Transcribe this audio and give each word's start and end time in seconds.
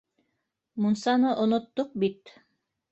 —Мунсаны 0.85 1.37
оноттоҡ 1.45 1.97
бит 2.05 2.39